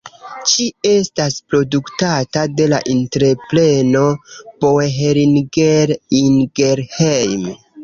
Ĝi 0.51 0.63
estas 0.91 1.35
produktata 1.51 2.45
de 2.61 2.67
la 2.73 2.79
entrepreno 2.95 4.03
Boehringer-Ingelheim. 4.67 7.49